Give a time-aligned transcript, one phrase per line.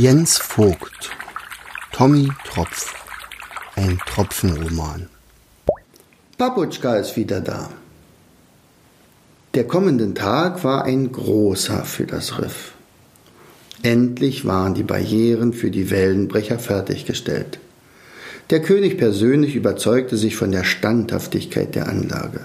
[0.00, 1.10] Jens Vogt
[1.90, 2.94] Tommy Tropf
[3.74, 5.08] Ein Tropfenroman
[6.36, 7.68] Paputschka ist wieder da.
[9.54, 12.74] Der kommende Tag war ein großer für das Riff.
[13.82, 17.58] Endlich waren die Barrieren für die Wellenbrecher fertiggestellt.
[18.50, 22.42] Der König persönlich überzeugte sich von der Standhaftigkeit der Anlage.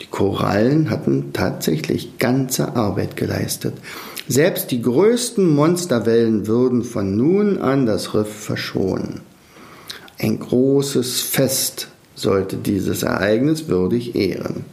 [0.00, 3.74] Die Korallen hatten tatsächlich ganze Arbeit geleistet.
[4.26, 9.20] Selbst die größten Monsterwellen würden von nun an das Riff verschonen.
[10.18, 14.64] Ein großes Fest sollte dieses Ereignis würdig ehren.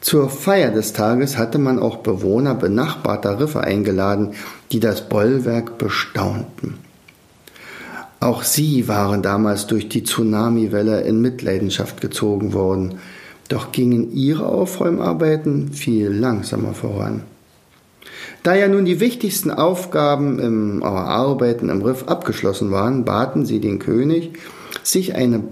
[0.00, 4.34] Zur Feier des Tages hatte man auch Bewohner benachbarter Riffe eingeladen,
[4.72, 6.78] die das Bollwerk bestaunten.
[8.20, 13.00] Auch sie waren damals durch die Tsunamiwelle in Mitleidenschaft gezogen worden,
[13.48, 17.22] doch gingen ihre Aufräumarbeiten viel langsamer voran.
[18.46, 23.80] Da ja nun die wichtigsten Aufgaben im Arbeiten im Riff abgeschlossen waren, baten sie den
[23.80, 24.34] König,
[24.84, 25.42] sich, eine,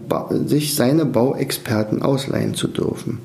[0.46, 3.18] sich seine Bauexperten ausleihen zu dürfen.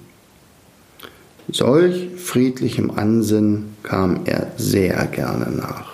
[1.52, 5.94] Solch friedlichem Ansinnen kam er sehr gerne nach.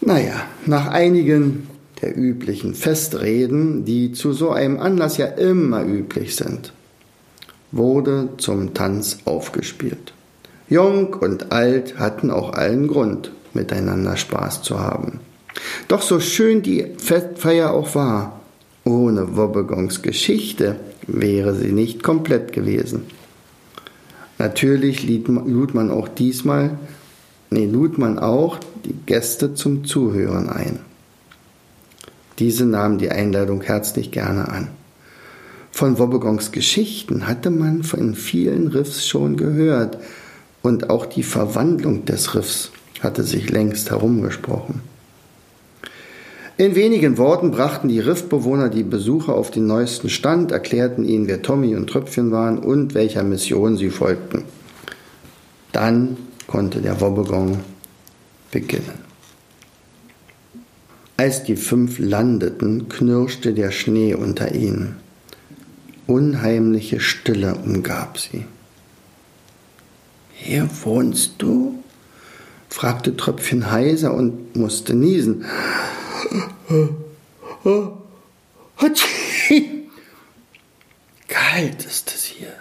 [0.00, 1.66] Naja, nach einigen
[2.02, 6.72] der üblichen Festreden, die zu so einem Anlass ja immer üblich sind,
[7.72, 10.12] wurde zum Tanz aufgespielt.
[10.68, 15.20] Jung und alt hatten auch allen Grund, miteinander Spaß zu haben.
[15.88, 18.40] Doch so schön die Festfeier auch war,
[18.84, 23.04] ohne Wobbegons Geschichte wäre sie nicht komplett gewesen.
[24.38, 26.78] Natürlich lud man auch diesmal,
[27.50, 30.80] nee, lud man auch die Gäste zum Zuhören ein.
[32.38, 34.68] Diese nahmen die Einladung herzlich gerne an.
[35.70, 39.98] Von Wobbegons Geschichten hatte man in vielen Riffs schon gehört
[40.66, 44.80] und auch die Verwandlung des Riffs hatte sich längst herumgesprochen.
[46.56, 51.42] In wenigen Worten brachten die Riffbewohner die Besucher auf den neuesten Stand, erklärten ihnen, wer
[51.42, 54.42] Tommy und Tröpfchen waren und welcher Mission sie folgten.
[55.70, 56.16] Dann
[56.48, 57.60] konnte der Wobbegong
[58.50, 59.06] beginnen.
[61.16, 64.96] Als die fünf landeten, knirschte der Schnee unter ihnen.
[66.08, 68.46] Unheimliche Stille umgab sie.
[70.38, 71.82] Hier wohnst du?
[72.68, 75.46] fragte Tröpfchen heiser und musste niesen.
[81.26, 82.52] Kalt ist es hier.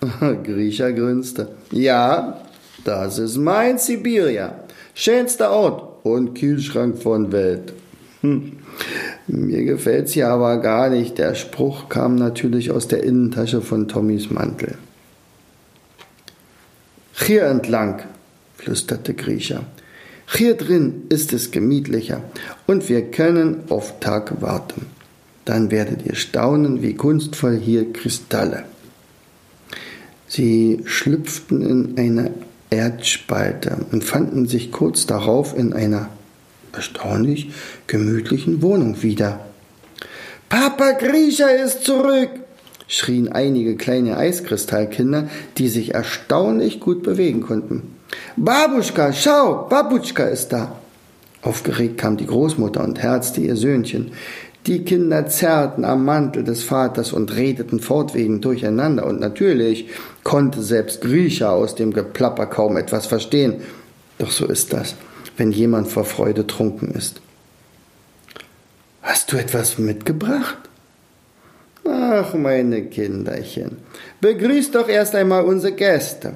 [0.42, 1.48] Griecher grünzte.
[1.70, 2.40] Ja,
[2.84, 4.60] das ist mein Sibiria.
[4.94, 7.74] Schönster Ort und Kühlschrank von Welt.
[8.22, 8.52] Hm.
[9.26, 11.18] Mir gefällt's hier aber gar nicht.
[11.18, 14.78] Der Spruch kam natürlich aus der Innentasche von Tommys Mantel.
[17.18, 18.02] Hier entlang,
[18.56, 19.64] flüsterte Griecher.
[20.32, 22.22] Hier drin ist es gemütlicher
[22.66, 24.86] und wir können auf Tag warten.
[25.44, 28.64] Dann werdet ihr staunen, wie kunstvoll hier Kristalle.
[30.28, 32.32] Sie schlüpften in eine
[32.70, 36.10] Erdspalte und fanden sich kurz darauf in einer
[36.72, 37.52] erstaunlich
[37.86, 39.46] gemütlichen Wohnung wieder.
[40.48, 42.45] Papa Griecher ist zurück!
[42.88, 47.94] Schrien einige kleine Eiskristallkinder, die sich erstaunlich gut bewegen konnten.
[48.36, 50.78] Babuschka, schau, Babuschka ist da.
[51.42, 54.12] Aufgeregt kam die Großmutter und herzte ihr Söhnchen.
[54.66, 59.88] Die Kinder zerrten am Mantel des Vaters und redeten fortwährend durcheinander, und natürlich
[60.24, 63.60] konnte selbst Griecher aus dem Geplapper kaum etwas verstehen.
[64.18, 64.96] Doch so ist das,
[65.36, 67.20] wenn jemand vor Freude trunken ist.
[69.02, 70.65] Hast du etwas mitgebracht?
[71.88, 73.78] Ach, meine Kinderchen,
[74.20, 76.34] begrüßt doch erst einmal unsere Gäste.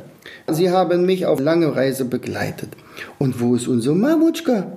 [0.49, 2.71] Sie haben mich auf lange Reise begleitet.
[3.19, 4.77] Und wo ist unsere Mamutschka?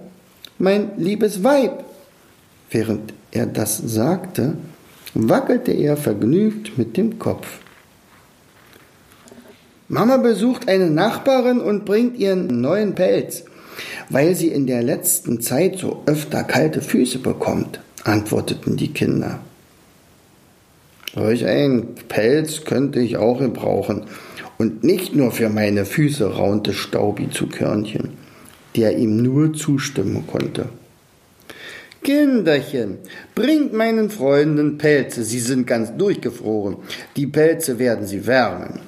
[0.58, 1.84] Mein liebes Weib.
[2.70, 4.56] Während er das sagte,
[5.14, 7.60] wackelte er vergnügt mit dem Kopf.
[9.88, 13.44] Mama besucht eine Nachbarin und bringt ihren neuen Pelz,
[14.10, 19.40] weil sie in der letzten Zeit so öfter kalte Füße bekommt, antworteten die Kinder.
[21.14, 24.06] Solch einen Pelz könnte ich auch gebrauchen.
[24.58, 28.12] Und nicht nur für meine Füße raunte Staubi zu Körnchen,
[28.76, 30.70] der ihm nur zustimmen konnte.
[32.04, 32.98] Kinderchen,
[33.34, 36.78] bringt meinen Freunden Pelze, sie sind ganz durchgefroren.
[37.16, 38.82] Die Pelze werden sie wärmen,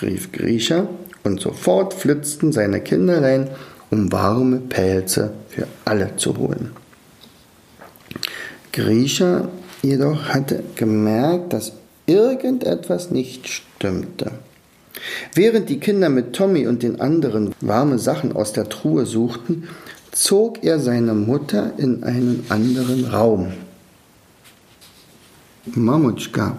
[0.00, 0.88] rief Griecher,
[1.24, 3.50] und sofort flitzten seine Kinderlein,
[3.90, 6.70] um warme Pelze für alle zu holen.
[8.72, 9.48] Griecher
[9.82, 11.72] jedoch hatte gemerkt, dass
[12.06, 14.32] irgendetwas nicht stimmte.
[15.34, 19.68] Während die Kinder mit Tommy und den anderen warme Sachen aus der Truhe suchten,
[20.12, 23.52] zog er seine Mutter in einen anderen Raum.
[25.64, 26.56] Mamutschka,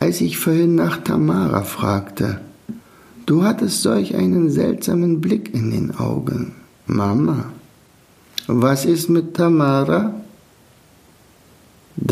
[0.00, 2.40] als ich vorhin nach Tamara fragte,
[3.26, 6.54] du hattest solch einen seltsamen Blick in den Augen.
[6.86, 7.52] Mama,
[8.46, 10.14] was ist mit Tamara?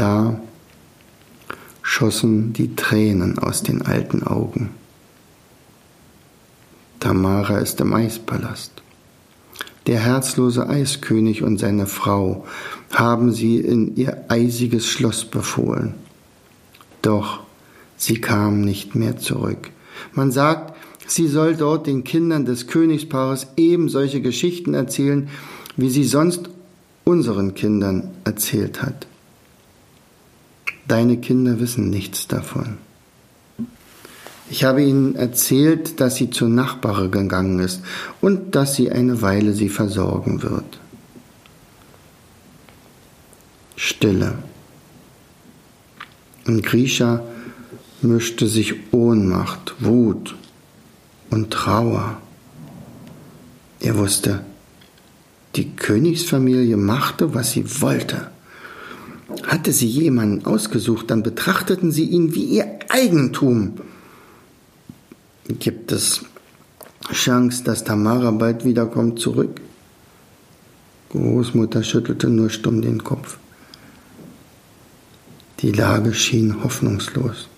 [0.01, 0.41] Da
[1.83, 4.71] schossen die Tränen aus den alten Augen.
[7.01, 8.73] Tamara ist im Eispalast.
[9.87, 12.47] Der herzlose Eiskönig und seine Frau
[12.91, 15.93] haben sie in ihr eisiges Schloss befohlen.
[17.03, 17.41] Doch
[17.99, 19.69] sie kam nicht mehr zurück.
[20.15, 20.75] Man sagt,
[21.09, 25.29] sie soll dort den Kindern des Königspaares eben solche Geschichten erzählen,
[25.77, 26.49] wie sie sonst
[27.05, 29.07] unseren Kindern erzählt hat.
[30.91, 32.79] Deine Kinder wissen nichts davon.
[34.51, 37.83] Ich habe ihnen erzählt, dass sie zur Nachbarin gegangen ist
[38.21, 40.81] und dass sie eine Weile sie versorgen wird.
[43.77, 44.39] Stille.
[46.45, 47.23] In Grisha
[48.03, 50.35] mischte sich Ohnmacht, Wut
[51.31, 52.21] und Trauer.
[53.79, 54.45] Er wusste,
[55.55, 58.33] die Königsfamilie machte, was sie wollte.
[59.51, 63.81] Hatte sie jemanden ausgesucht, dann betrachteten sie ihn wie ihr Eigentum.
[65.49, 66.25] Gibt es
[67.13, 69.61] Chance, dass Tamara bald wiederkommt zurück?
[71.09, 73.39] Großmutter schüttelte nur stumm den Kopf.
[75.59, 77.49] Die Lage schien hoffnungslos.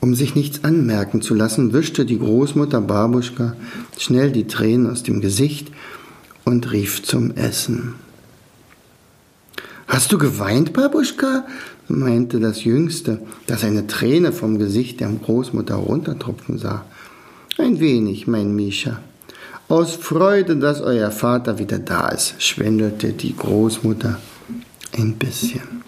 [0.00, 3.54] Um sich nichts anmerken zu lassen, wischte die Großmutter Babuschka
[3.96, 5.70] schnell die Tränen aus dem Gesicht
[6.44, 7.94] und rief zum Essen.
[9.90, 11.46] Hast du geweint, Babuschka?
[11.88, 16.84] meinte das Jüngste, das eine Träne vom Gesicht der Großmutter runtertropfen sah.
[17.58, 19.00] Ein wenig, mein Mischa.
[19.66, 24.20] Aus Freude, dass euer Vater wieder da ist, schwindelte die Großmutter
[24.96, 25.82] ein bisschen.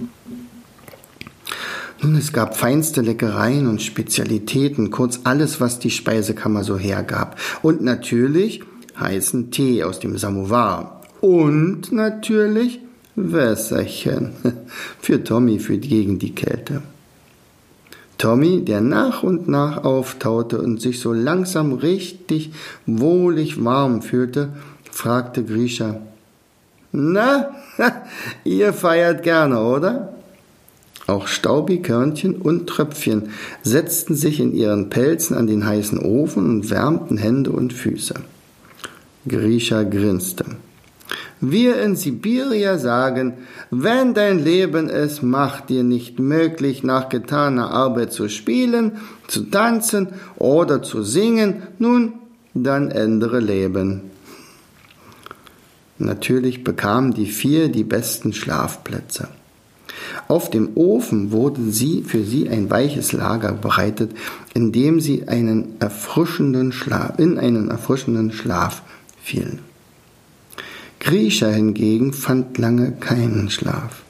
[2.02, 7.38] Nun, es gab feinste Leckereien und Spezialitäten, kurz alles, was die Speisekammer so hergab.
[7.62, 8.64] Und natürlich
[8.98, 11.02] heißen Tee aus dem Samovar.
[11.20, 12.80] Und natürlich
[13.14, 14.32] Wässerchen
[15.00, 16.82] für Tommy für gegen die Kälte.
[18.18, 22.52] Tommy, der nach und nach auftaute und sich so langsam richtig
[22.86, 24.50] wohlig warm fühlte,
[24.90, 26.00] fragte Grisha,
[26.92, 27.50] na,
[28.44, 30.12] ihr feiert gerne, oder?
[31.06, 33.30] Auch Staubikörnchen und Tröpfchen
[33.62, 38.14] setzten sich in ihren Pelzen an den heißen Ofen und wärmten Hände und Füße.
[39.26, 40.44] Grisha grinste.
[41.44, 43.34] Wir in Sibirien sagen,
[43.72, 48.92] wenn dein Leben es macht dir nicht möglich, nach getaner Arbeit zu spielen,
[49.26, 50.06] zu tanzen
[50.36, 52.12] oder zu singen, nun,
[52.54, 54.02] dann ändere Leben.
[55.98, 59.26] Natürlich bekamen die vier die besten Schlafplätze.
[60.28, 64.12] Auf dem Ofen wurde sie für sie ein weiches Lager bereitet,
[64.54, 68.82] in dem sie einen erfrischenden Schlaf, in einen erfrischenden Schlaf
[69.20, 69.71] fielen.
[71.02, 74.02] Grisha hingegen fand lange keinen Schlaf.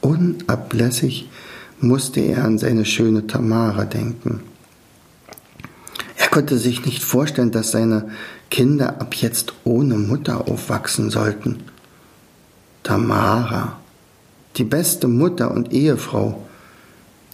[0.00, 1.28] Unablässig
[1.78, 4.40] musste er an seine schöne Tamara denken.
[6.16, 8.08] Er konnte sich nicht vorstellen, dass seine
[8.48, 11.64] Kinder ab jetzt ohne Mutter aufwachsen sollten.
[12.82, 13.78] Tamara,
[14.56, 16.46] die beste Mutter und Ehefrau,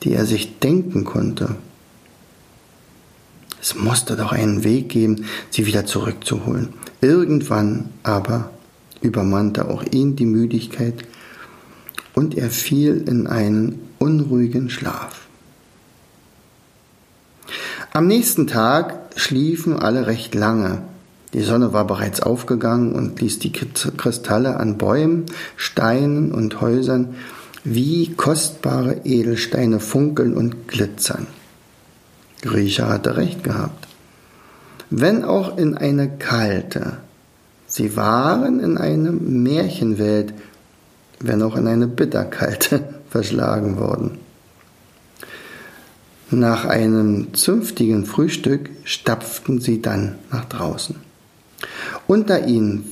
[0.02, 1.55] die er sich denken konnte.
[3.62, 6.71] Es musste doch einen Weg geben, sie wieder zurückzuholen.
[7.00, 8.50] Irgendwann aber
[9.00, 10.95] übermannte auch ihn die Müdigkeit
[12.15, 15.26] und er fiel in einen unruhigen Schlaf.
[17.93, 20.83] Am nächsten Tag schliefen alle recht lange.
[21.33, 25.26] Die Sonne war bereits aufgegangen und ließ die Kristalle an Bäumen,
[25.57, 27.15] Steinen und Häusern
[27.65, 31.26] wie kostbare Edelsteine funkeln und glitzern.
[32.43, 33.88] Griecher hatte recht gehabt.
[34.88, 36.99] Wenn auch in eine kalte,
[37.76, 40.33] Sie waren in eine Märchenwelt,
[41.21, 44.16] wenn auch in eine bitterkalte, verschlagen worden.
[46.30, 50.97] Nach einem zünftigen Frühstück stapften sie dann nach draußen.
[52.06, 52.90] Unter, ihnen,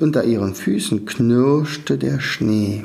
[0.00, 2.84] unter ihren Füßen knirschte der Schnee.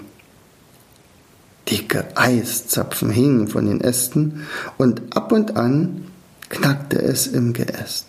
[1.68, 4.46] Dicke Eiszapfen hingen von den Ästen
[4.78, 6.04] und ab und an
[6.50, 8.06] knackte es im Geäst.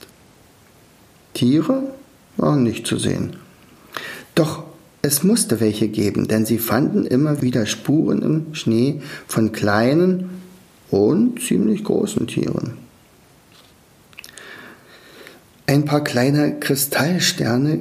[1.32, 1.84] Tiere
[2.40, 3.36] waren nicht zu sehen.
[4.34, 4.64] Doch
[5.02, 10.30] es musste welche geben, denn sie fanden immer wieder Spuren im Schnee von kleinen
[10.90, 12.74] und ziemlich großen Tieren.
[15.66, 17.80] Ein paar kleine Kristallsterne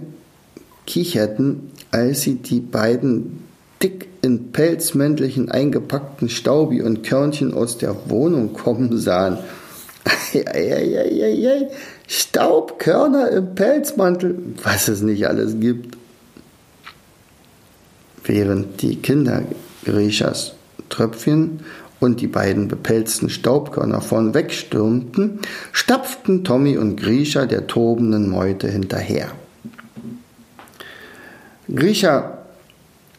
[0.86, 3.44] kicherten, als sie die beiden
[3.82, 9.38] dick in pelzmäntelchen eingepackten Staubi und Körnchen aus der Wohnung kommen sahen.
[10.34, 11.70] Eieieiei,
[12.08, 15.98] Staubkörner im Pelzmantel, was es nicht alles gibt.
[18.24, 19.44] Während die Kinder
[19.86, 20.54] Grishas
[20.90, 21.62] Tröpfchen
[22.00, 25.40] und die beiden bepelzten Staubkörner vorn wegstürmten,
[25.72, 29.32] stapften Tommy und Grisha der tobenden Meute hinterher.
[31.74, 32.40] Grisha,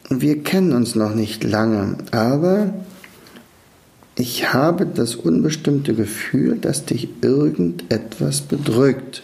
[0.09, 2.73] wir kennen uns noch nicht lange, aber
[4.21, 9.23] ich habe das unbestimmte Gefühl, dass dich irgendetwas bedrückt.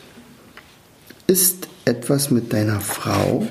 [1.27, 3.47] Ist etwas mit deiner Frau?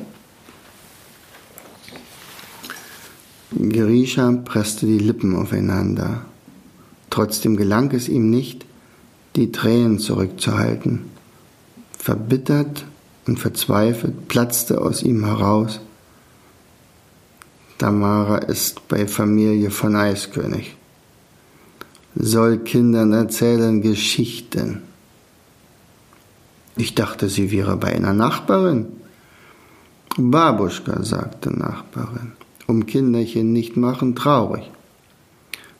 [3.51, 6.25] Grisha presste die Lippen aufeinander.
[7.11, 8.65] Trotzdem gelang es ihm nicht,
[9.35, 11.11] die Tränen zurückzuhalten.
[11.95, 12.85] Verbittert
[13.27, 15.79] und verzweifelt platzte aus ihm heraus.
[17.77, 20.75] Tamara ist bei Familie von Eiskönig.
[22.15, 24.81] Soll Kindern erzählen Geschichten.
[26.77, 28.87] Ich dachte, sie wäre bei einer Nachbarin.
[30.17, 32.33] Babuschka, sagte Nachbarin
[32.67, 34.69] um Kinderchen nicht machen, traurig.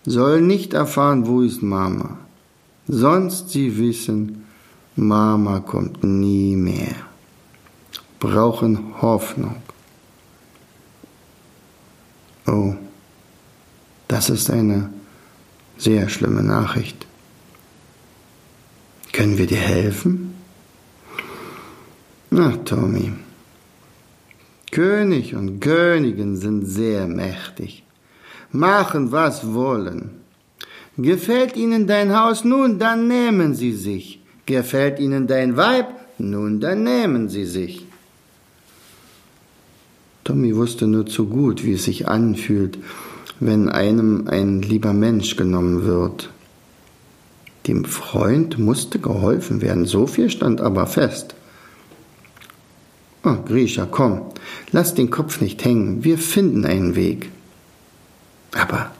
[0.05, 2.17] Soll nicht erfahren, wo ist Mama.
[2.87, 4.45] Sonst sie wissen,
[4.95, 6.95] Mama kommt nie mehr.
[8.19, 9.55] Brauchen Hoffnung.
[12.45, 12.75] Oh,
[14.07, 14.91] das ist eine
[15.77, 17.05] sehr schlimme Nachricht.
[19.13, 20.33] Können wir dir helfen?
[22.29, 23.13] Na, Tommy,
[24.71, 27.83] König und Königin sind sehr mächtig,
[28.51, 30.09] machen was wollen.
[30.97, 34.21] Gefällt ihnen dein Haus, nun dann nehmen sie sich.
[34.45, 37.85] Gefällt ihnen dein Weib, nun dann nehmen sie sich.
[40.25, 42.77] Tommy wusste nur zu gut, wie es sich anfühlt,
[43.39, 46.31] wenn einem ein lieber Mensch genommen wird.
[47.67, 51.35] Dem Freund musste geholfen werden, so viel stand aber fest.
[53.23, 54.21] Oh, Grisha, komm,
[54.71, 57.31] lass den Kopf nicht hängen, wir finden einen Weg.
[58.53, 58.91] Aber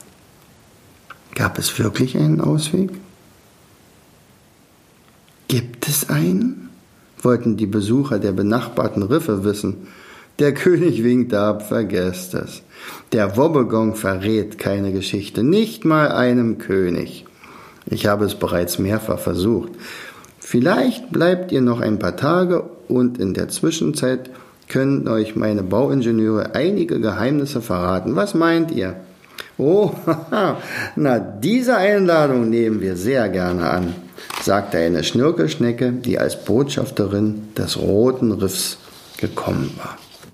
[1.36, 2.92] gab es wirklich einen Ausweg?
[5.48, 6.66] Gibt es einen?
[7.26, 9.88] wollten die Besucher der benachbarten Riffe wissen.
[10.40, 12.62] Der König winkte ab, vergesst es.
[13.14, 17.26] Der Wobbegong verrät keine Geschichte, nicht mal einem König.
[17.86, 19.72] Ich habe es bereits mehrfach versucht.
[20.40, 24.30] Vielleicht bleibt ihr noch ein paar Tage und in der Zwischenzeit
[24.68, 28.16] können euch meine Bauingenieure einige Geheimnisse verraten.
[28.18, 28.98] Was meint ihr?
[29.58, 29.92] Oh,
[30.98, 33.96] na, diese Einladung nehmen wir sehr gerne an,
[34.42, 38.78] sagte eine Schnirkelschnecke, die als Botschafterin des Roten Riffs
[39.18, 39.98] gekommen war.